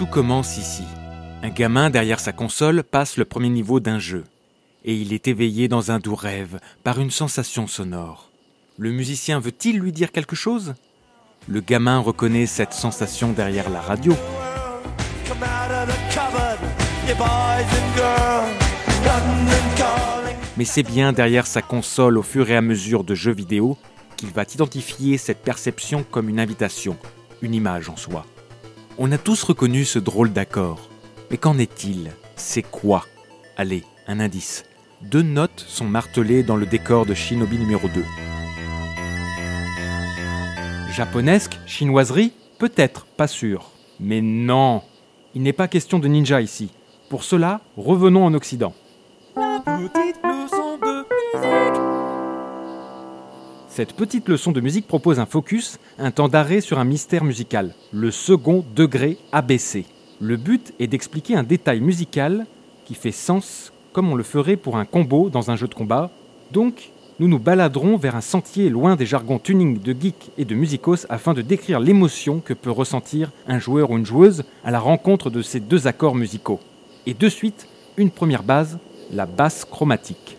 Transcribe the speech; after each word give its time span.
Tout 0.00 0.06
commence 0.06 0.56
ici. 0.56 0.84
Un 1.42 1.50
gamin 1.50 1.90
derrière 1.90 2.20
sa 2.20 2.32
console 2.32 2.82
passe 2.82 3.18
le 3.18 3.26
premier 3.26 3.50
niveau 3.50 3.80
d'un 3.80 3.98
jeu. 3.98 4.24
Et 4.82 4.94
il 4.94 5.12
est 5.12 5.28
éveillé 5.28 5.68
dans 5.68 5.90
un 5.90 5.98
doux 5.98 6.14
rêve 6.14 6.58
par 6.82 7.00
une 7.00 7.10
sensation 7.10 7.66
sonore. 7.66 8.30
Le 8.78 8.92
musicien 8.92 9.40
veut-il 9.40 9.78
lui 9.78 9.92
dire 9.92 10.10
quelque 10.10 10.34
chose? 10.34 10.72
Le 11.48 11.60
gamin 11.60 11.98
reconnaît 11.98 12.46
cette 12.46 12.72
sensation 12.72 13.32
derrière 13.32 13.68
la 13.68 13.82
radio. 13.82 14.14
Mais 20.56 20.64
c'est 20.64 20.82
bien 20.82 21.12
derrière 21.12 21.46
sa 21.46 21.60
console 21.60 22.16
au 22.16 22.22
fur 22.22 22.48
et 22.48 22.56
à 22.56 22.62
mesure 22.62 23.04
de 23.04 23.14
jeux 23.14 23.34
vidéo 23.34 23.76
qu'il 24.16 24.30
va 24.30 24.44
identifier 24.44 25.18
cette 25.18 25.42
perception 25.42 26.06
comme 26.10 26.30
une 26.30 26.40
invitation, 26.40 26.96
une 27.42 27.52
image 27.52 27.90
en 27.90 27.96
soi. 27.96 28.24
On 29.02 29.12
a 29.12 29.16
tous 29.16 29.44
reconnu 29.44 29.86
ce 29.86 29.98
drôle 29.98 30.30
d'accord. 30.30 30.90
Mais 31.30 31.38
qu'en 31.38 31.56
est-il? 31.56 32.10
C'est 32.36 32.60
quoi? 32.60 33.06
Allez, 33.56 33.82
un 34.06 34.20
indice. 34.20 34.66
Deux 35.00 35.22
notes 35.22 35.64
sont 35.66 35.86
martelées 35.86 36.42
dans 36.42 36.56
le 36.56 36.66
décor 36.66 37.06
de 37.06 37.14
Shinobi 37.14 37.56
numéro 37.56 37.88
2. 37.88 38.04
Japonesque 40.92 41.58
Chinoiserie? 41.64 42.34
Peut-être, 42.58 43.06
pas 43.06 43.26
sûr. 43.26 43.70
Mais 44.00 44.20
non 44.20 44.82
Il 45.34 45.44
n'est 45.44 45.54
pas 45.54 45.66
question 45.66 45.98
de 45.98 46.06
ninja 46.06 46.42
ici. 46.42 46.68
Pour 47.08 47.24
cela, 47.24 47.62
revenons 47.78 48.26
en 48.26 48.34
Occident. 48.34 48.74
Cette 53.80 53.94
petite 53.94 54.28
leçon 54.28 54.52
de 54.52 54.60
musique 54.60 54.86
propose 54.86 55.20
un 55.20 55.24
focus, 55.24 55.78
un 55.98 56.10
temps 56.10 56.28
d'arrêt 56.28 56.60
sur 56.60 56.78
un 56.78 56.84
mystère 56.84 57.24
musical, 57.24 57.74
le 57.92 58.10
second 58.10 58.62
degré 58.76 59.16
ABC. 59.32 59.86
Le 60.20 60.36
but 60.36 60.74
est 60.78 60.86
d'expliquer 60.86 61.34
un 61.34 61.44
détail 61.44 61.80
musical 61.80 62.44
qui 62.84 62.94
fait 62.94 63.10
sens 63.10 63.72
comme 63.94 64.12
on 64.12 64.16
le 64.16 64.22
ferait 64.22 64.58
pour 64.58 64.76
un 64.76 64.84
combo 64.84 65.30
dans 65.30 65.50
un 65.50 65.56
jeu 65.56 65.66
de 65.66 65.72
combat. 65.72 66.10
Donc, 66.52 66.90
nous 67.20 67.26
nous 67.26 67.38
baladerons 67.38 67.96
vers 67.96 68.16
un 68.16 68.20
sentier 68.20 68.68
loin 68.68 68.96
des 68.96 69.06
jargons 69.06 69.38
tuning 69.38 69.80
de 69.80 69.96
geek 69.98 70.30
et 70.36 70.44
de 70.44 70.54
musicos 70.54 71.06
afin 71.08 71.32
de 71.32 71.40
décrire 71.40 71.80
l'émotion 71.80 72.40
que 72.40 72.52
peut 72.52 72.70
ressentir 72.70 73.32
un 73.48 73.58
joueur 73.58 73.92
ou 73.92 73.96
une 73.96 74.04
joueuse 74.04 74.44
à 74.62 74.70
la 74.70 74.78
rencontre 74.78 75.30
de 75.30 75.40
ces 75.40 75.58
deux 75.58 75.86
accords 75.86 76.16
musicaux. 76.16 76.60
Et 77.06 77.14
de 77.14 77.28
suite, 77.30 77.66
une 77.96 78.10
première 78.10 78.42
base, 78.42 78.78
la 79.10 79.24
basse 79.24 79.64
chromatique. 79.64 80.36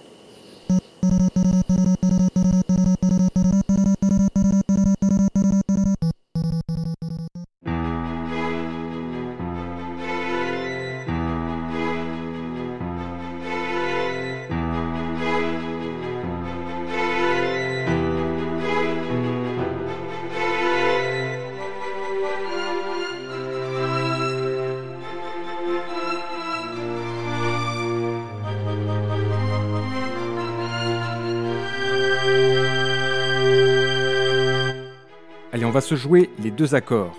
Jouer 35.96 36.30
les 36.40 36.52
deux 36.52 36.76
accords. 36.76 37.18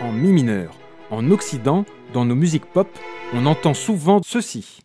En 0.00 0.12
mi 0.12 0.32
mineur. 0.32 0.74
En 1.10 1.30
Occident, 1.30 1.84
dans 2.12 2.24
nos 2.24 2.34
musiques 2.34 2.66
pop, 2.66 2.88
on 3.34 3.46
entend 3.46 3.74
souvent 3.74 4.20
ceci. 4.22 4.80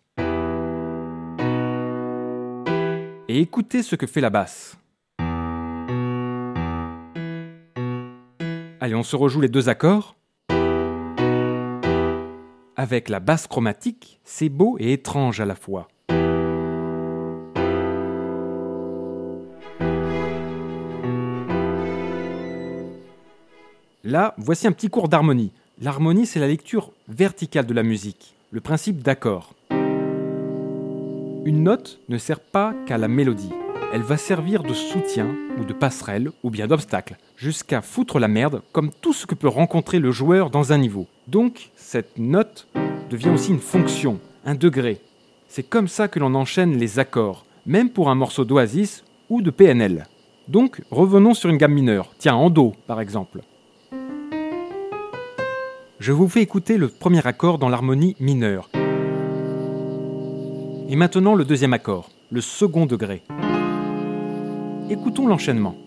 Et 3.29 3.39
écoutez 3.39 3.83
ce 3.83 3.95
que 3.95 4.07
fait 4.07 4.21
la 4.21 4.29
basse. 4.29 4.77
Allez, 8.79 8.95
on 8.95 9.03
se 9.03 9.15
rejoue 9.15 9.41
les 9.41 9.49
deux 9.49 9.69
accords. 9.69 10.15
Avec 12.75 13.07
la 13.07 13.19
basse 13.19 13.47
chromatique, 13.47 14.19
c'est 14.23 14.49
beau 14.49 14.75
et 14.79 14.93
étrange 14.93 15.39
à 15.39 15.45
la 15.45 15.55
fois. 15.55 15.87
Là, 24.05 24.35
voici 24.37 24.67
un 24.67 24.73
petit 24.73 24.89
cours 24.89 25.07
d'harmonie. 25.07 25.53
L'harmonie, 25.81 26.25
c'est 26.25 26.41
la 26.41 26.47
lecture 26.47 26.91
verticale 27.07 27.65
de 27.65 27.73
la 27.73 27.83
musique, 27.83 28.35
le 28.51 28.59
principe 28.59 29.01
d'accord. 29.01 29.53
Une 31.45 31.63
note 31.63 32.01
ne 32.09 32.17
sert 32.17 32.41
pas 32.41 32.73
qu'à 32.85 32.97
la 32.97 33.07
mélodie. 33.07 33.53
Elle 33.93 34.01
va 34.01 34.17
servir 34.17 34.63
de 34.63 34.73
soutien 34.73 35.33
ou 35.57 35.63
de 35.63 35.71
passerelle 35.71 36.31
ou 36.43 36.49
bien 36.49 36.67
d'obstacle, 36.67 37.15
jusqu'à 37.37 37.81
foutre 37.81 38.19
la 38.19 38.27
merde 38.27 38.61
comme 38.73 38.91
tout 38.91 39.13
ce 39.13 39.25
que 39.25 39.35
peut 39.35 39.47
rencontrer 39.47 39.99
le 39.99 40.11
joueur 40.11 40.49
dans 40.49 40.73
un 40.73 40.79
niveau. 40.79 41.07
Donc, 41.29 41.69
cette 41.77 42.17
note 42.17 42.67
devient 43.09 43.29
aussi 43.29 43.51
une 43.51 43.59
fonction, 43.61 44.19
un 44.45 44.55
degré. 44.55 44.99
C'est 45.47 45.63
comme 45.63 45.87
ça 45.87 46.09
que 46.09 46.19
l'on 46.19 46.35
enchaîne 46.35 46.77
les 46.77 46.99
accords, 46.99 47.45
même 47.65 47.89
pour 47.89 48.09
un 48.09 48.15
morceau 48.15 48.43
d'Oasis 48.43 49.05
ou 49.29 49.41
de 49.41 49.49
PNL. 49.49 50.07
Donc, 50.49 50.81
revenons 50.91 51.33
sur 51.33 51.49
une 51.49 51.57
gamme 51.57 51.73
mineure. 51.73 52.11
Tiens, 52.17 52.35
en 52.35 52.49
Do, 52.49 52.73
par 52.85 52.99
exemple. 52.99 53.43
Je 56.05 56.11
vous 56.11 56.27
fais 56.27 56.41
écouter 56.41 56.77
le 56.77 56.89
premier 56.89 57.25
accord 57.25 57.59
dans 57.59 57.69
l'harmonie 57.69 58.17
mineure. 58.19 58.69
Et 60.89 60.97
maintenant 60.97 61.33
le 61.33 61.45
deuxième 61.45 61.71
accord, 61.71 62.09
le 62.29 62.41
second 62.41 62.85
degré. 62.85 63.23
Écoutons 64.89 65.27
l'enchaînement. 65.27 65.77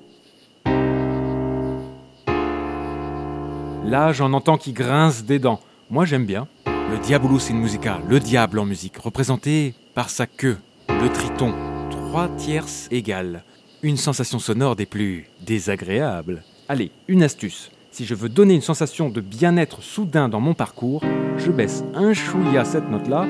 Là, 3.84 4.12
j'en 4.12 4.32
entends 4.32 4.56
qui 4.56 4.72
grince 4.72 5.22
des 5.24 5.38
dents. 5.38 5.60
Moi, 5.90 6.06
j'aime 6.06 6.24
bien. 6.24 6.48
Le 6.64 6.98
Diabolus 6.98 7.50
in 7.50 7.56
Musica, 7.56 8.00
le 8.08 8.18
diable 8.18 8.58
en 8.58 8.64
musique, 8.64 8.96
représenté 8.96 9.74
par 9.94 10.08
sa 10.08 10.26
queue, 10.26 10.56
le 10.88 11.12
triton, 11.12 11.52
trois 11.90 12.30
tierces 12.38 12.88
égales. 12.90 13.44
Une 13.82 13.98
sensation 13.98 14.38
sonore 14.38 14.76
des 14.76 14.86
plus 14.86 15.28
désagréables. 15.42 16.42
Allez, 16.70 16.90
une 17.06 17.22
astuce. 17.22 17.70
Si 17.96 18.04
je 18.04 18.14
veux 18.14 18.28
donner 18.28 18.52
une 18.52 18.60
sensation 18.60 19.08
de 19.08 19.22
bien-être 19.22 19.80
soudain 19.80 20.28
dans 20.28 20.38
mon 20.38 20.52
parcours, 20.52 21.02
je 21.38 21.50
baisse 21.50 21.82
un 21.94 22.12
chouïa 22.12 22.62
cette 22.66 22.90
note-là. 22.90 23.26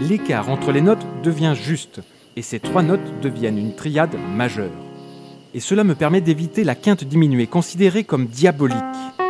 L'écart 0.00 0.48
entre 0.48 0.72
les 0.72 0.80
notes 0.80 1.04
devient 1.22 1.52
juste, 1.54 2.00
et 2.36 2.40
ces 2.40 2.58
trois 2.58 2.82
notes 2.82 3.20
deviennent 3.20 3.58
une 3.58 3.74
triade 3.74 4.16
majeure. 4.34 4.72
Et 5.52 5.60
cela 5.60 5.84
me 5.84 5.94
permet 5.94 6.22
d'éviter 6.22 6.64
la 6.64 6.74
quinte 6.74 7.04
diminuée, 7.04 7.48
considérée 7.48 8.04
comme 8.04 8.24
diabolique. 8.24 8.78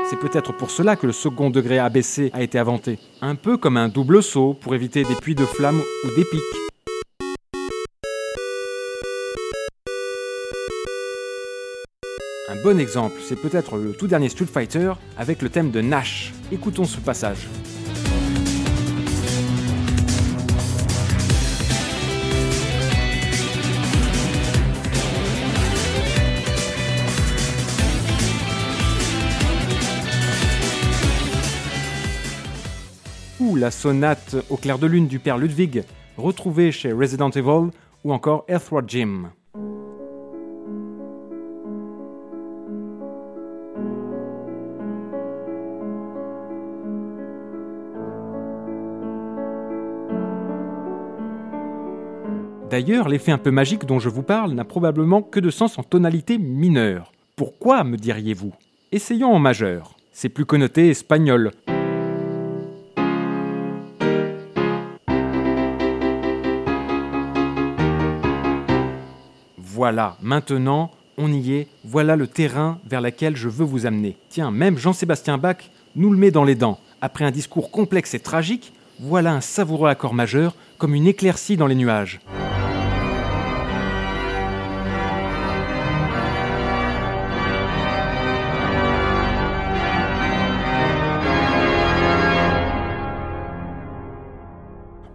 C'est 0.08 0.20
peut-être 0.20 0.56
pour 0.56 0.70
cela 0.70 0.94
que 0.94 1.08
le 1.08 1.12
second 1.12 1.50
degré 1.50 1.80
ABC 1.80 2.30
a 2.32 2.44
été 2.44 2.56
inventé. 2.56 3.00
Un 3.20 3.34
peu 3.34 3.56
comme 3.56 3.78
un 3.78 3.88
double 3.88 4.22
saut 4.22 4.54
pour 4.54 4.76
éviter 4.76 5.02
des 5.02 5.16
puits 5.16 5.34
de 5.34 5.44
flammes 5.44 5.82
ou 6.04 6.08
des 6.14 6.24
pics. 6.24 6.40
Un 12.50 12.56
bon 12.62 12.80
exemple, 12.80 13.16
c'est 13.22 13.36
peut-être 13.36 13.76
le 13.76 13.92
tout 13.92 14.06
dernier 14.06 14.30
Street 14.30 14.46
Fighter 14.46 14.92
avec 15.18 15.42
le 15.42 15.50
thème 15.50 15.70
de 15.70 15.82
Nash. 15.82 16.32
Écoutons 16.50 16.86
ce 16.86 16.98
passage. 16.98 17.46
Ou 33.40 33.56
la 33.56 33.70
sonate 33.70 34.36
au 34.48 34.56
clair 34.56 34.78
de 34.78 34.86
lune 34.86 35.06
du 35.06 35.18
père 35.18 35.36
Ludwig, 35.36 35.84
retrouvée 36.16 36.72
chez 36.72 36.94
Resident 36.94 37.28
Evil, 37.28 37.68
ou 38.04 38.12
encore 38.14 38.46
Earthward 38.48 38.88
Jim. 38.88 39.32
D'ailleurs, 52.78 53.08
l'effet 53.08 53.32
un 53.32 53.38
peu 53.38 53.50
magique 53.50 53.86
dont 53.86 53.98
je 53.98 54.08
vous 54.08 54.22
parle 54.22 54.52
n'a 54.52 54.62
probablement 54.62 55.20
que 55.20 55.40
de 55.40 55.50
sens 55.50 55.80
en 55.80 55.82
tonalité 55.82 56.38
mineure. 56.38 57.10
Pourquoi, 57.34 57.82
me 57.82 57.96
diriez-vous? 57.96 58.52
Essayons 58.92 59.34
en 59.34 59.40
majeur. 59.40 59.96
C'est 60.12 60.28
plus 60.28 60.44
connoté 60.44 60.88
espagnol. 60.88 61.50
Voilà, 69.56 70.16
maintenant, 70.22 70.92
on 71.16 71.32
y 71.32 71.54
est, 71.54 71.66
voilà 71.82 72.14
le 72.14 72.28
terrain 72.28 72.78
vers 72.88 73.00
lequel 73.00 73.34
je 73.34 73.48
veux 73.48 73.64
vous 73.64 73.86
amener. 73.86 74.16
Tiens, 74.28 74.52
même 74.52 74.78
Jean-Sébastien 74.78 75.36
Bach 75.36 75.68
nous 75.96 76.12
le 76.12 76.16
met 76.16 76.30
dans 76.30 76.44
les 76.44 76.54
dents. 76.54 76.78
Après 77.00 77.24
un 77.24 77.32
discours 77.32 77.72
complexe 77.72 78.14
et 78.14 78.20
tragique, 78.20 78.72
voilà 79.00 79.32
un 79.32 79.40
savoureux 79.40 79.88
accord 79.88 80.14
majeur, 80.14 80.54
comme 80.78 80.94
une 80.94 81.08
éclaircie 81.08 81.56
dans 81.56 81.66
les 81.66 81.74
nuages. 81.74 82.20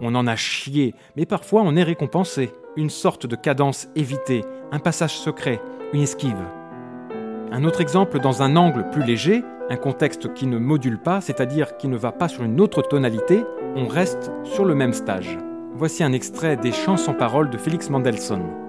On 0.06 0.14
en 0.14 0.26
a 0.26 0.36
chié, 0.36 0.94
mais 1.16 1.24
parfois 1.24 1.62
on 1.64 1.76
est 1.76 1.82
récompensé. 1.82 2.52
Une 2.76 2.90
sorte 2.90 3.26
de 3.26 3.36
cadence 3.36 3.88
évitée, 3.96 4.44
un 4.70 4.78
passage 4.78 5.16
secret, 5.16 5.62
une 5.94 6.02
esquive. 6.02 6.44
Un 7.50 7.64
autre 7.64 7.80
exemple 7.80 8.18
dans 8.18 8.42
un 8.42 8.54
angle 8.56 8.90
plus 8.90 9.02
léger, 9.02 9.42
un 9.70 9.76
contexte 9.76 10.34
qui 10.34 10.46
ne 10.46 10.58
module 10.58 10.98
pas, 10.98 11.22
c'est-à-dire 11.22 11.78
qui 11.78 11.88
ne 11.88 11.96
va 11.96 12.12
pas 12.12 12.28
sur 12.28 12.44
une 12.44 12.60
autre 12.60 12.82
tonalité, 12.82 13.44
on 13.76 13.86
reste 13.86 14.30
sur 14.44 14.66
le 14.66 14.74
même 14.74 14.92
stage. 14.92 15.38
Voici 15.74 16.04
un 16.04 16.12
extrait 16.12 16.58
des 16.58 16.72
chants 16.72 16.98
sans 16.98 17.14
parole 17.14 17.48
de 17.48 17.56
Félix 17.56 17.88
Mendelssohn. 17.88 18.63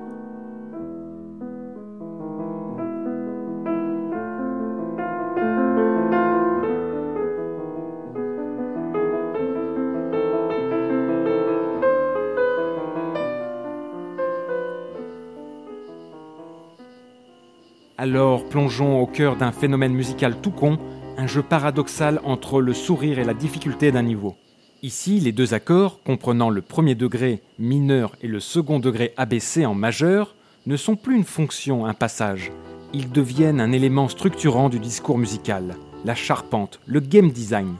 Alors 18.05 18.45
plongeons 18.45 19.01
au 19.01 19.07
cœur 19.07 19.35
d'un 19.35 19.51
phénomène 19.51 19.95
musical 19.95 20.39
tout 20.39 20.51
con, 20.51 20.77
un 21.17 21.25
jeu 21.25 21.41
paradoxal 21.41 22.21
entre 22.23 22.61
le 22.61 22.71
sourire 22.71 23.17
et 23.17 23.23
la 23.23 23.33
difficulté 23.33 23.91
d'un 23.91 24.03
niveau. 24.03 24.35
Ici, 24.83 25.19
les 25.19 25.31
deux 25.31 25.55
accords, 25.55 26.03
comprenant 26.03 26.51
le 26.51 26.61
premier 26.61 26.93
degré 26.93 27.41
mineur 27.57 28.15
et 28.21 28.27
le 28.27 28.39
second 28.39 28.77
degré 28.77 29.15
abaissé 29.17 29.65
en 29.65 29.73
majeur, 29.73 30.35
ne 30.67 30.77
sont 30.77 30.95
plus 30.95 31.15
une 31.15 31.23
fonction, 31.23 31.87
un 31.87 31.95
passage. 31.95 32.51
Ils 32.93 33.09
deviennent 33.09 33.59
un 33.59 33.71
élément 33.71 34.07
structurant 34.07 34.69
du 34.69 34.77
discours 34.77 35.17
musical, 35.17 35.75
la 36.05 36.13
charpente, 36.13 36.79
le 36.85 36.99
game 36.99 37.31
design. 37.31 37.73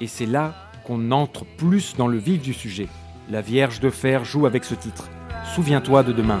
Et 0.00 0.06
c'est 0.06 0.26
là 0.26 0.54
qu'on 0.86 1.10
entre 1.10 1.44
plus 1.58 1.96
dans 1.96 2.06
le 2.06 2.18
vif 2.18 2.40
du 2.40 2.54
sujet. 2.54 2.86
La 3.28 3.40
Vierge 3.40 3.80
de 3.80 3.90
Fer 3.90 4.24
joue 4.24 4.46
avec 4.46 4.62
ce 4.62 4.76
titre. 4.76 5.10
Souviens-toi 5.52 6.04
de 6.04 6.12
demain. 6.12 6.40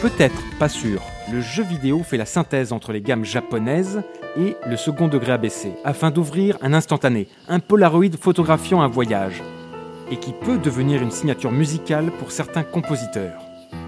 Peut-être, 0.00 0.42
pas 0.58 0.70
sûr. 0.70 1.02
Le 1.30 1.42
jeu 1.42 1.62
vidéo 1.62 2.02
fait 2.02 2.16
la 2.16 2.24
synthèse 2.24 2.72
entre 2.72 2.90
les 2.90 3.02
gammes 3.02 3.26
japonaises 3.26 4.02
et 4.38 4.56
le 4.66 4.78
second 4.78 5.08
degré 5.08 5.32
abaissé, 5.32 5.72
afin 5.84 6.10
d'ouvrir 6.10 6.56
un 6.62 6.72
instantané, 6.72 7.28
un 7.48 7.60
polaroid 7.60 8.16
photographiant 8.18 8.80
un 8.80 8.88
voyage, 8.88 9.42
et 10.10 10.16
qui 10.16 10.32
peut 10.32 10.56
devenir 10.56 11.02
une 11.02 11.10
signature 11.10 11.52
musicale 11.52 12.12
pour 12.18 12.32
certains 12.32 12.62
compositeurs. 12.62 13.42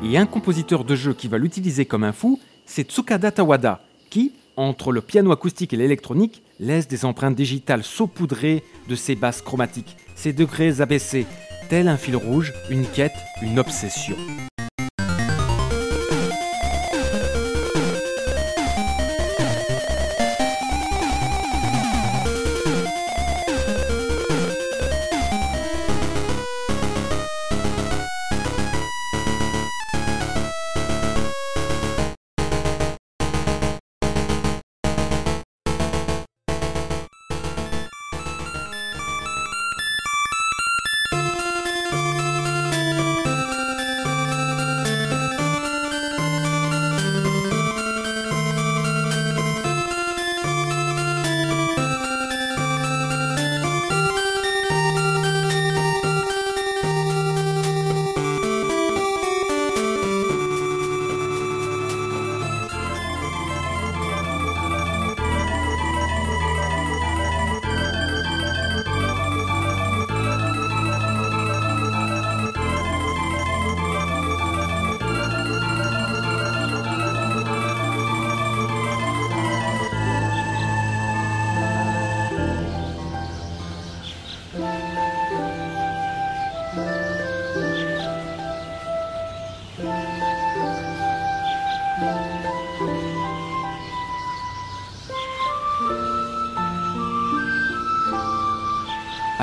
Et 0.05 0.19
un 0.19 0.27
compositeur 0.27 0.85
de 0.85 0.95
jeu 0.95 1.15
qui 1.15 1.29
va 1.29 1.39
l'utiliser 1.39 1.87
comme 1.87 2.05
un 2.05 2.13
fou, 2.13 2.39
c'est 2.67 2.91
Tsukada 2.91 3.31
Tawada, 3.31 3.81
qui, 4.11 4.33
entre 4.57 4.93
le 4.93 5.01
piano 5.01 5.33
acoustique 5.33 5.73
et 5.73 5.79
l'électronique, 5.79 6.43
laisse 6.61 6.89
des 6.89 7.07
empreintes 7.07 7.37
digitales 7.37 7.85
saupoudrées 7.85 8.63
de 8.87 8.97
ses 8.97 9.15
basses 9.15 9.41
chromatiques, 9.41 9.97
ses 10.15 10.35
degrés 10.35 10.83
abaissés, 10.83 11.27
tel 11.71 11.89
un 11.89 11.97
fil 11.97 12.17
rouge, 12.17 12.53
une 12.69 12.85
quête, 12.85 13.17
une 13.41 13.59
obsession. 13.59 14.17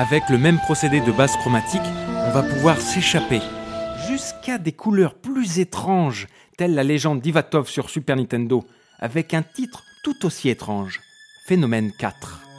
Avec 0.00 0.30
le 0.30 0.38
même 0.38 0.56
procédé 0.56 1.02
de 1.02 1.12
base 1.12 1.36
chromatique, 1.36 1.82
on 2.08 2.30
va 2.30 2.42
pouvoir 2.42 2.80
s'échapper 2.80 3.42
jusqu'à 4.08 4.56
des 4.56 4.72
couleurs 4.72 5.12
plus 5.12 5.58
étranges, 5.58 6.26
telle 6.56 6.74
la 6.74 6.82
légende 6.82 7.20
d'Ivatov 7.20 7.68
sur 7.68 7.90
Super 7.90 8.16
Nintendo, 8.16 8.64
avec 8.98 9.34
un 9.34 9.42
titre 9.42 9.84
tout 10.02 10.24
aussi 10.24 10.48
étrange, 10.48 11.02
Phénomène 11.46 11.92
4. 11.98 12.49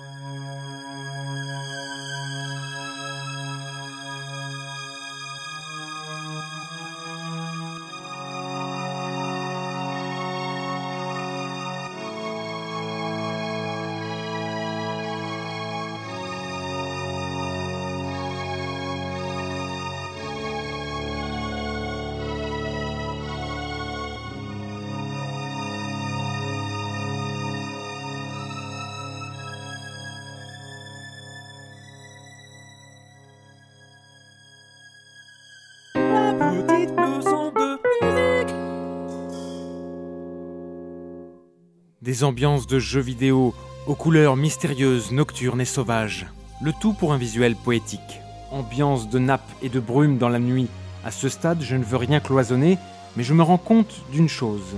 Des 42.02 42.24
ambiances 42.24 42.68
de 42.68 42.80
jeux 42.80 43.00
vidéo 43.00 43.54
aux 43.88 43.96
couleurs 43.96 44.36
mystérieuses, 44.36 45.12
nocturnes 45.12 45.62
et 45.62 45.66
sauvages. 45.66 46.28
Le 46.62 46.74
tout 46.74 46.94
pour 46.94 47.14
un 47.14 47.18
visuel 47.18 47.56
poétique. 47.56 48.22
Ambiance 48.52 49.10
de 49.10 49.20
nappe 49.20 49.50
et 49.62 49.70
de 49.70 49.80
brume 49.80 50.18
dans 50.18 50.28
la 50.28 50.40
nuit. 50.40 50.68
À 51.06 51.12
ce 51.12 51.30
stade, 51.30 51.62
je 51.62 51.76
ne 51.76 51.84
veux 51.84 51.98
rien 51.98 52.20
cloisonner, 52.20 52.78
Mais 53.16 53.24
je 53.24 53.34
me 53.34 53.44
rends 53.44 53.58
compte 53.58 54.02
d'une 54.12 54.30
chose. 54.30 54.76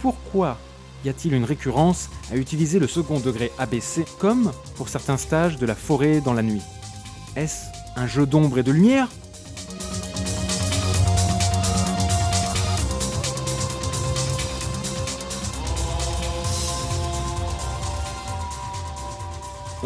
Pourquoi 0.00 0.58
y 1.04 1.08
a-t-il 1.08 1.34
une 1.34 1.44
récurrence 1.44 2.10
à 2.32 2.36
utiliser 2.36 2.78
le 2.78 2.88
second 2.88 3.20
degré 3.20 3.52
ABC 3.58 4.04
comme 4.18 4.52
pour 4.76 4.88
certains 4.88 5.16
stages 5.16 5.56
de 5.56 5.66
la 5.66 5.74
forêt 5.74 6.20
dans 6.20 6.34
la 6.34 6.42
nuit? 6.42 6.62
Est-ce 7.36 7.66
un 7.96 8.06
jeu 8.06 8.26
d'ombre 8.26 8.58
et 8.58 8.62
de 8.62 8.72
lumière 8.72 9.08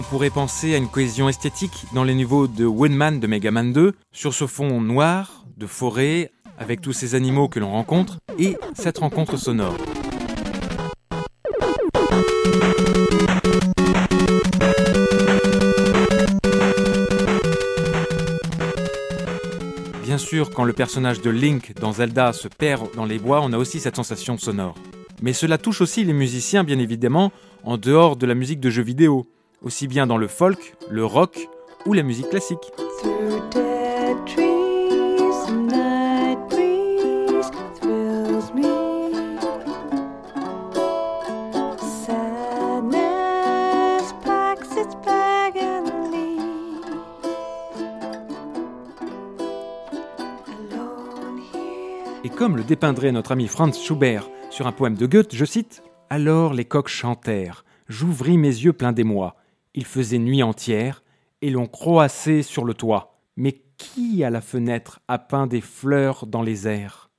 On 0.00 0.02
pourrait 0.02 0.30
penser 0.30 0.75
à 0.75 0.78
une 0.78 0.88
cohésion 0.88 1.28
esthétique 1.28 1.85
dans 1.92 2.04
les 2.04 2.14
niveaux 2.14 2.47
de 2.47 2.64
Windman 2.64 3.21
de 3.21 3.26
Mega 3.26 3.50
Man 3.50 3.71
2, 3.75 3.92
sur 4.12 4.33
ce 4.33 4.47
fond 4.47 4.80
noir, 4.80 5.45
de 5.59 5.66
forêt, 5.66 6.33
avec 6.57 6.80
tous 6.80 6.95
ces 6.95 7.14
animaux 7.14 7.49
que 7.49 7.61
l'on 7.61 7.71
rencontre, 7.71 8.16
et 8.38 8.57
cette 8.73 8.97
rencontre 8.97 9.37
sonore. 9.37 9.76
Bien 20.02 20.16
sûr, 20.16 20.49
quand 20.54 20.64
le 20.64 20.73
personnage 20.73 21.21
de 21.21 21.28
Link 21.28 21.75
dans 21.78 21.92
Zelda 21.92 22.33
se 22.33 22.49
perd 22.49 22.88
dans 22.97 23.04
les 23.04 23.19
bois, 23.19 23.42
on 23.42 23.52
a 23.52 23.59
aussi 23.59 23.80
cette 23.80 23.97
sensation 23.97 24.38
sonore. 24.38 24.76
Mais 25.21 25.35
cela 25.35 25.59
touche 25.59 25.83
aussi 25.83 26.04
les 26.04 26.14
musiciens, 26.14 26.64
bien 26.64 26.78
évidemment, 26.78 27.33
en 27.64 27.76
dehors 27.76 28.16
de 28.16 28.25
la 28.25 28.35
musique 28.35 28.61
de 28.61 28.71
jeux 28.71 28.83
vidéo 28.83 29.26
aussi 29.62 29.88
bien 29.88 30.07
dans 30.07 30.17
le 30.17 30.29
folk, 30.29 30.75
le 30.90 31.05
rock 31.05 31.49
ou 31.87 31.93
la 31.93 32.02
musique 32.02 32.29
classique. 32.31 32.73
Et 52.23 52.29
comme 52.29 52.57
le 52.57 52.62
dépeindrait 52.62 53.12
notre 53.12 53.33
ami 53.33 53.49
Franz 53.49 53.79
Schubert 53.79 54.29
sur 54.50 54.67
un 54.67 54.73
poème 54.73 54.95
de 54.95 55.07
Goethe, 55.07 55.35
je 55.35 55.45
cite 55.45 55.83
Alors 56.11 56.52
les 56.52 56.67
coqs 56.67 56.88
chantèrent, 56.88 57.64
j'ouvris 57.88 58.37
mes 58.37 58.49
yeux 58.49 58.75
pleins 58.75 58.93
d'émoi. 58.93 59.39
Il 59.75 59.85
faisait 59.85 60.19
nuit 60.19 60.43
entière, 60.43 61.03
et 61.43 61.50
l'on 61.50 61.67
croassait 61.67 62.43
sur 62.43 62.65
le 62.65 62.75
toit. 62.75 63.21
Mais 63.37 63.62
qui 63.79 64.25
à 64.25 64.31
la 64.31 64.41
fenêtre 64.41 65.00
a 65.09 65.19
peint 65.19 65.47
des 65.47 65.61
fleurs 65.61 66.27
dans 66.27 66.43
les 66.43 66.67
airs? 66.67 67.11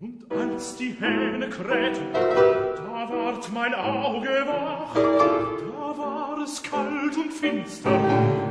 Und 0.00 0.26
als 0.30 0.76
die 0.76 0.94
Hähne 1.00 1.48
krähten, 1.48 2.12
da 2.12 3.08
ward 3.08 3.48
mein 3.54 3.72
Auge 3.72 4.44
wach, 4.46 4.94
da 4.94 5.98
war 5.98 6.38
es 6.42 6.62
kalt 6.62 7.16
und 7.16 7.32
finster, 7.32 8.00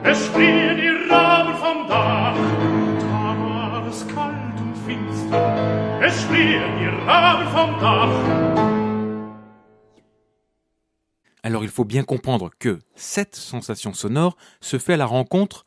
es 0.03 0.25
schrien 0.27 0.77
die 0.77 1.11
Raben 1.11 1.53
vom 1.55 1.87
Dach. 1.87 2.37
Da 2.99 3.35
war 3.39 3.87
es 3.87 4.07
kalt 4.07 4.57
und 4.59 4.75
finster, 4.87 6.01
es 6.01 6.23
schrien 6.23 6.79
die 6.79 7.05
Raben 7.05 7.47
vom 7.49 7.79
Dach. 7.79 8.72
Alors 11.43 11.63
il 11.63 11.69
faut 11.69 11.85
bien 11.85 12.03
comprendre 12.03 12.49
que 12.57 12.79
cette 12.95 13.35
sensation 13.35 13.93
sonore 13.93 14.37
se 14.61 14.79
fait 14.79 14.93
à 14.93 14.97
la 14.97 15.05
rencontre 15.05 15.65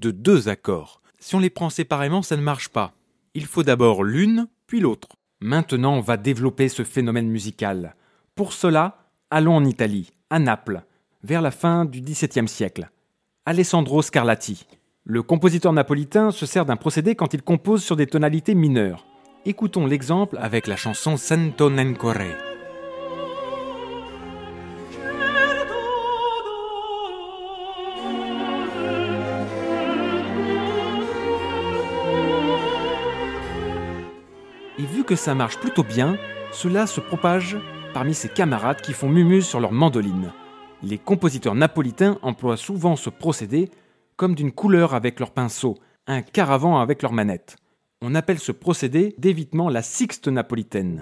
de 0.00 0.10
deux 0.10 0.48
accords. 0.48 1.00
Si 1.20 1.36
on 1.36 1.38
les 1.38 1.50
prend 1.50 1.70
séparément, 1.70 2.22
ça 2.22 2.36
ne 2.36 2.42
marche 2.42 2.68
pas. 2.68 2.92
Il 3.34 3.46
faut 3.46 3.62
d'abord 3.62 4.02
l'une, 4.02 4.48
puis 4.66 4.80
l'autre. 4.80 5.08
Maintenant, 5.40 5.94
on 5.94 6.00
va 6.00 6.16
développer 6.16 6.68
ce 6.68 6.82
phénomène 6.82 7.28
musical. 7.28 7.94
Pour 8.34 8.52
cela, 8.52 9.08
allons 9.30 9.56
en 9.56 9.64
Italie, 9.64 10.12
à 10.30 10.40
Naples, 10.40 10.82
vers 11.22 11.40
la 11.40 11.52
fin 11.52 11.84
du 11.84 12.00
XVIIe 12.00 12.48
siècle. 12.48 12.90
Alessandro 13.46 14.02
Scarlatti. 14.02 14.66
Le 15.04 15.22
compositeur 15.22 15.72
napolitain 15.72 16.30
se 16.30 16.46
sert 16.46 16.64
d'un 16.64 16.76
procédé 16.76 17.14
quand 17.14 17.34
il 17.34 17.42
compose 17.42 17.82
sur 17.82 17.96
des 17.96 18.06
tonalités 18.06 18.54
mineures. 18.54 19.06
Écoutons 19.44 19.86
l'exemple 19.86 20.38
avec 20.40 20.66
la 20.66 20.76
chanson 20.76 21.16
Santo 21.16 21.70
Nencore. 21.70 22.51
Ça 35.16 35.34
marche 35.34 35.58
plutôt 35.58 35.84
bien, 35.84 36.16
cela 36.52 36.86
se 36.86 37.00
propage 37.00 37.56
parmi 37.94 38.14
ses 38.14 38.28
camarades 38.28 38.80
qui 38.80 38.92
font 38.92 39.08
mumuse 39.08 39.46
sur 39.46 39.60
leur 39.60 39.72
mandoline. 39.72 40.32
Les 40.82 40.98
compositeurs 40.98 41.54
napolitains 41.54 42.18
emploient 42.22 42.56
souvent 42.56 42.96
ce 42.96 43.10
procédé 43.10 43.70
comme 44.16 44.34
d'une 44.34 44.52
couleur 44.52 44.94
avec 44.94 45.20
leur 45.20 45.30
pinceau, 45.30 45.78
un 46.06 46.22
caravan 46.22 46.80
avec 46.80 47.02
leur 47.02 47.12
manette. 47.12 47.56
On 48.02 48.14
appelle 48.14 48.38
ce 48.38 48.52
procédé 48.52 49.14
d'évitement 49.18 49.68
la 49.68 49.82
sixte 49.82 50.28
napolitaine. 50.28 51.00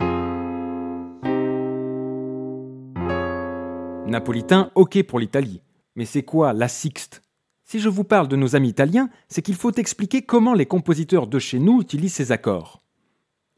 Napolitain, 4.07 4.71
ok 4.75 5.03
pour 5.05 5.21
l'Italie. 5.21 5.63
Mais 5.97 6.05
c'est 6.05 6.23
quoi 6.23 6.53
la 6.53 6.69
sixte? 6.69 7.23
Si 7.65 7.79
je 7.79 7.89
vous 7.89 8.05
parle 8.05 8.29
de 8.29 8.37
nos 8.37 8.57
amis 8.57 8.69
italiens, 8.69 9.09
c'est 9.29 9.43
qu'il 9.43 9.55
faut 9.55 9.73
expliquer 9.73 10.23
comment 10.23 10.55
les 10.55 10.67
compositeurs 10.67 11.27
de 11.27 11.39
chez 11.39 11.59
nous 11.59 11.81
utilisent 11.81 12.15
ces 12.15 12.33
accords. 12.33 12.80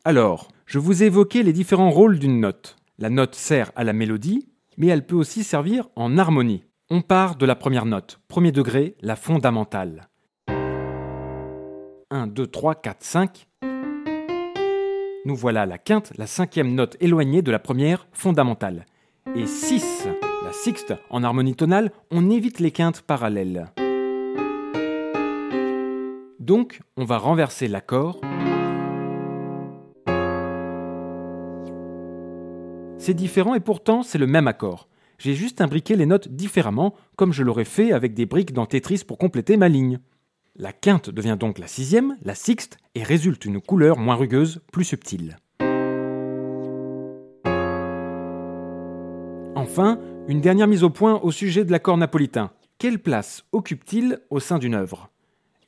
Alors, 0.04 0.48
je 0.66 0.80
vous 0.80 1.04
ai 1.04 1.06
évoqué 1.06 1.44
les 1.44 1.52
différents 1.52 1.90
rôles 1.90 2.18
d'une 2.18 2.40
note. 2.40 2.76
La 2.98 3.08
note 3.08 3.36
sert 3.36 3.70
à 3.76 3.84
la 3.84 3.92
mélodie, 3.92 4.48
mais 4.76 4.88
elle 4.88 5.06
peut 5.06 5.14
aussi 5.14 5.44
servir 5.44 5.90
en 5.94 6.18
harmonie. 6.18 6.64
On 6.90 7.02
part 7.02 7.36
de 7.36 7.46
la 7.46 7.54
première 7.54 7.86
note, 7.86 8.18
premier 8.26 8.50
degré, 8.50 8.96
la 9.00 9.14
fondamentale. 9.14 10.08
1, 12.10 12.26
2, 12.26 12.46
3, 12.48 12.74
4, 12.74 12.96
5. 13.04 13.46
Nous 15.24 15.36
voilà 15.36 15.66
la 15.66 15.78
quinte, 15.78 16.12
la 16.18 16.26
cinquième 16.26 16.74
note 16.74 16.96
éloignée 16.98 17.42
de 17.42 17.52
la 17.52 17.60
première 17.60 18.08
fondamentale. 18.12 18.86
Et 19.36 19.46
6, 19.46 20.08
la 20.44 20.52
sixte, 20.52 20.94
en 21.10 21.22
harmonie 21.22 21.54
tonale, 21.54 21.92
on 22.10 22.28
évite 22.28 22.58
les 22.58 22.72
quintes 22.72 23.02
parallèles. 23.02 23.68
Donc, 26.40 26.80
on 26.96 27.04
va 27.04 27.18
renverser 27.18 27.68
l'accord 27.68 28.20
C'est 33.04 33.14
différent 33.14 33.56
et 33.56 33.60
pourtant 33.60 34.04
c'est 34.04 34.16
le 34.16 34.28
même 34.28 34.46
accord. 34.46 34.86
J'ai 35.18 35.34
juste 35.34 35.60
imbriqué 35.60 35.96
les 35.96 36.06
notes 36.06 36.28
différemment, 36.28 36.94
comme 37.16 37.32
je 37.32 37.42
l'aurais 37.42 37.64
fait 37.64 37.90
avec 37.90 38.14
des 38.14 38.26
briques 38.26 38.52
dans 38.52 38.64
Tetris 38.64 39.02
pour 39.04 39.18
compléter 39.18 39.56
ma 39.56 39.68
ligne. 39.68 39.98
La 40.54 40.72
quinte 40.72 41.10
devient 41.10 41.36
donc 41.36 41.58
la 41.58 41.66
sixième, 41.66 42.16
la 42.22 42.36
sixte, 42.36 42.78
et 42.94 43.02
résulte 43.02 43.44
une 43.44 43.60
couleur 43.60 43.98
moins 43.98 44.14
rugueuse, 44.14 44.60
plus 44.70 44.84
subtile. 44.84 45.36
Enfin, 49.56 49.98
une 50.28 50.40
dernière 50.40 50.68
mise 50.68 50.84
au 50.84 50.90
point 50.90 51.18
au 51.24 51.32
sujet 51.32 51.64
de 51.64 51.72
l'accord 51.72 51.96
napolitain. 51.96 52.52
Quelle 52.78 53.00
place 53.00 53.42
occupe-t-il 53.50 54.20
au 54.30 54.38
sein 54.38 54.60
d'une 54.60 54.76
œuvre? 54.76 55.10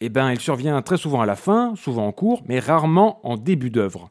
Eh 0.01 0.09
bien, 0.09 0.31
il 0.31 0.39
survient 0.39 0.81
très 0.83 0.99
souvent 0.99 1.23
à 1.23 1.27
la 1.27 1.35
fin, 1.35 1.75
souvent 1.75 2.07
en 2.07 2.13
cours, 2.13 2.45
mais 2.47 2.61
rarement 2.61 3.19
en 3.27 3.37
début 3.37 3.71
d'œuvre. 3.71 4.11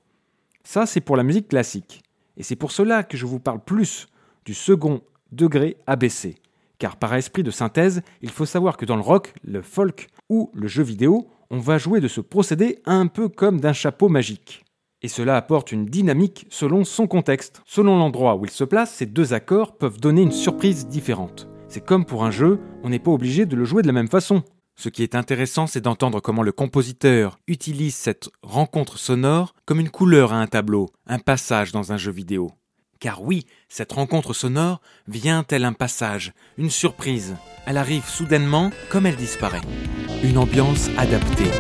Ça, 0.66 0.86
c'est 0.86 1.00
pour 1.00 1.16
la 1.16 1.24
musique 1.24 1.48
classique. 1.48 2.04
Et 2.38 2.44
c'est 2.44 2.56
pour 2.56 2.72
cela 2.72 3.04
que 3.04 3.18
je 3.18 3.26
vous 3.26 3.40
parle 3.40 3.64
plus 3.64 4.08
du 4.46 4.54
second 4.54 5.02
degré 5.32 5.78
ABC. 5.88 6.36
Car 6.80 6.98
par 6.98 7.14
esprit 7.14 7.44
de 7.44 7.52
synthèse, 7.52 8.02
il 8.22 8.30
faut 8.30 8.46
savoir 8.46 8.78
que 8.78 8.86
dans 8.86 8.96
le 8.96 9.02
rock, 9.02 9.34
le 9.44 9.62
folk 9.62 10.08
ou 10.30 10.52
le 10.54 10.68
jeu 10.68 10.84
vidéo, 10.84 11.28
on 11.50 11.60
va 11.60 11.78
jouer 11.78 12.00
de 12.00 12.08
ce 12.08 12.22
procédé 12.22 12.80
un 12.86 13.08
peu 13.08 13.30
comme 13.30 13.60
d'un 13.60 13.74
chapeau 13.74 14.10
magique. 14.10 14.66
Et 15.02 15.08
cela 15.08 15.36
apporte 15.36 15.72
une 15.72 15.86
dynamique 15.86 16.48
selon 16.50 16.86
son 16.86 17.08
contexte. 17.08 17.62
Selon 17.66 17.98
l'endroit 17.98 18.36
où 18.36 18.46
il 18.46 18.52
se 18.52 18.64
place, 18.64 18.94
ces 18.94 19.06
deux 19.06 19.34
accords 19.34 19.78
peuvent 19.78 20.00
donner 20.00 20.22
une 20.22 20.32
surprise 20.32 20.88
différente. 20.88 21.48
C'est 21.68 21.86
comme 21.86 22.06
pour 22.06 22.24
un 22.24 22.32
jeu, 22.32 22.60
on 22.84 22.90
n'est 22.90 23.00
pas 23.00 23.12
obligé 23.12 23.46
de 23.46 23.56
le 23.56 23.66
jouer 23.66 23.82
de 23.82 23.88
la 23.88 23.94
même 23.94 24.08
façon. 24.08 24.44
Ce 24.76 24.90
qui 24.90 25.04
est 25.04 25.16
intéressant, 25.16 25.68
c'est 25.68 25.82
d'entendre 25.82 26.20
comment 26.20 26.44
le 26.44 26.52
compositeur 26.52 27.40
utilise 27.48 27.96
cette 27.96 28.30
rencontre 28.42 28.98
sonore 28.98 29.54
comme 29.66 29.80
une 29.80 29.90
couleur 29.90 30.34
à 30.34 30.38
un 30.38 30.48
tableau, 30.48 30.90
un 31.08 31.20
passage 31.20 31.72
dans 31.72 31.92
un 31.92 31.98
jeu 31.98 32.12
vidéo. 32.12 32.52
Car 33.00 33.22
oui, 33.22 33.46
cette 33.70 33.92
rencontre 33.92 34.34
sonore 34.34 34.82
vient 35.08 35.44
tel 35.44 35.66
un 35.66 35.74
passage, 35.74 36.34
une 36.58 36.70
surprise. 36.70 37.36
Elle 37.66 37.78
arrive 37.78 38.08
soudainement 38.08 38.72
comme 38.90 39.06
elle 39.06 39.18
disparaît. 39.18 39.62
Une 40.24 40.38
ambiance 40.38 40.90
adaptée. 40.98 41.52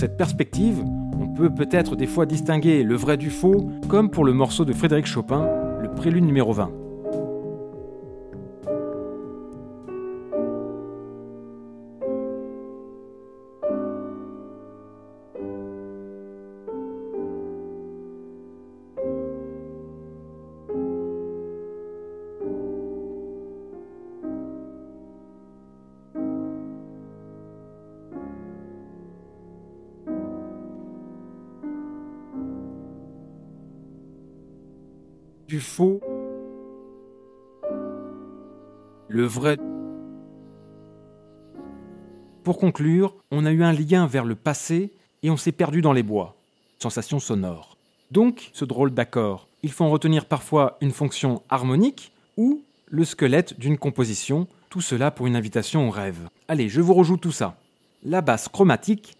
Cette 0.00 0.16
perspective, 0.16 0.82
on 1.20 1.28
peut 1.28 1.50
peut-être 1.50 1.94
des 1.94 2.06
fois 2.06 2.24
distinguer 2.24 2.82
le 2.84 2.96
vrai 2.96 3.18
du 3.18 3.28
faux, 3.28 3.68
comme 3.86 4.10
pour 4.10 4.24
le 4.24 4.32
morceau 4.32 4.64
de 4.64 4.72
Frédéric 4.72 5.04
Chopin, 5.04 5.46
le 5.82 5.90
prélude 5.90 6.24
numéro 6.24 6.54
20. 6.54 6.89
Faux, 35.60 36.00
le 39.08 39.24
vrai. 39.24 39.58
Pour 42.42 42.58
conclure, 42.58 43.14
on 43.30 43.44
a 43.44 43.52
eu 43.52 43.62
un 43.62 43.72
lien 43.72 44.06
vers 44.06 44.24
le 44.24 44.34
passé 44.34 44.92
et 45.22 45.30
on 45.30 45.36
s'est 45.36 45.52
perdu 45.52 45.82
dans 45.82 45.92
les 45.92 46.02
bois. 46.02 46.36
Sensation 46.78 47.18
sonore. 47.18 47.76
Donc, 48.10 48.50
ce 48.52 48.64
drôle 48.64 48.92
d'accord, 48.92 49.46
il 49.62 49.70
faut 49.70 49.84
en 49.84 49.90
retenir 49.90 50.24
parfois 50.24 50.78
une 50.80 50.90
fonction 50.90 51.42
harmonique 51.48 52.12
ou 52.36 52.62
le 52.86 53.04
squelette 53.04 53.58
d'une 53.58 53.78
composition, 53.78 54.48
tout 54.68 54.80
cela 54.80 55.10
pour 55.10 55.26
une 55.26 55.36
invitation 55.36 55.86
au 55.86 55.90
rêve. 55.90 56.28
Allez, 56.48 56.68
je 56.68 56.80
vous 56.80 56.94
rejoue 56.94 57.16
tout 57.16 57.32
ça. 57.32 57.56
La 58.02 58.20
basse 58.20 58.48
chromatique 58.48 59.16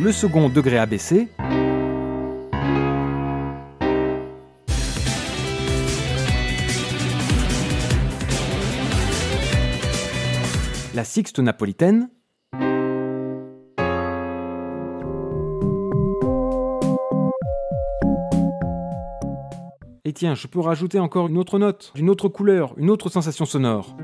le 0.00 0.12
second 0.12 0.48
degré 0.48 0.78
abaissé, 0.78 1.28
la 10.94 11.04
sixte 11.04 11.38
napolitaine, 11.38 12.08
Et 20.06 20.12
tiens, 20.12 20.34
je 20.34 20.48
peux 20.48 20.58
rajouter 20.58 20.98
encore 20.98 21.28
une 21.28 21.38
autre 21.38 21.60
note, 21.60 21.92
d'une 21.94 22.10
autre 22.10 22.28
couleur, 22.28 22.74
une 22.78 22.90
autre 22.90 23.10
sensation 23.10 23.44
sonore. 23.44 23.96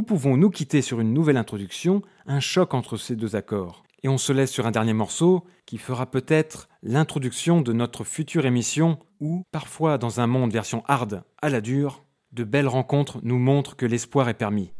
Nous 0.00 0.06
pouvons 0.06 0.38
nous 0.38 0.48
quitter 0.48 0.80
sur 0.80 1.02
une 1.02 1.12
nouvelle 1.12 1.36
introduction, 1.36 2.00
un 2.24 2.40
choc 2.40 2.72
entre 2.72 2.96
ces 2.96 3.16
deux 3.16 3.36
accords. 3.36 3.82
Et 4.02 4.08
on 4.08 4.16
se 4.16 4.32
laisse 4.32 4.50
sur 4.50 4.66
un 4.66 4.70
dernier 4.70 4.94
morceau 4.94 5.44
qui 5.66 5.76
fera 5.76 6.10
peut-être 6.10 6.70
l'introduction 6.82 7.60
de 7.60 7.74
notre 7.74 8.02
future 8.02 8.46
émission 8.46 8.98
où, 9.20 9.42
parfois 9.52 9.98
dans 9.98 10.18
un 10.18 10.26
monde 10.26 10.52
version 10.52 10.82
hard 10.88 11.22
à 11.42 11.50
la 11.50 11.60
dure, 11.60 12.02
de 12.32 12.44
belles 12.44 12.66
rencontres 12.66 13.20
nous 13.22 13.38
montrent 13.38 13.76
que 13.76 13.84
l'espoir 13.84 14.30
est 14.30 14.32
permis. 14.32 14.72